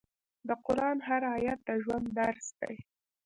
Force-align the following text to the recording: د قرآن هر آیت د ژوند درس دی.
د 0.47 0.49
قرآن 0.65 0.97
هر 1.07 1.21
آیت 1.35 1.59
د 1.67 1.69
ژوند 1.83 2.05
درس 2.19 2.47
دی. 2.61 2.75